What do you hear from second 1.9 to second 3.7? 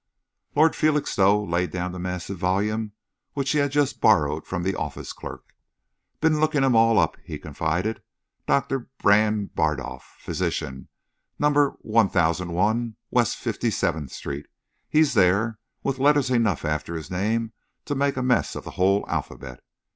the massive volume which he had